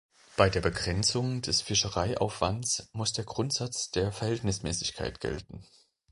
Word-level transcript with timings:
Bei 0.35 0.49
der 0.49 0.61
Begrenzung 0.61 1.43
des 1.43 1.61
Fischereiaufwands 1.61 2.89
muss 2.91 3.13
der 3.13 3.23
Grundsatz 3.23 3.91
der 3.91 4.11
Verhältnismäßigkeit 4.11 5.19
gelten. 5.19 5.63